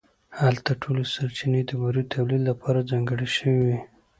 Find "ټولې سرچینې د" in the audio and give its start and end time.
0.81-1.71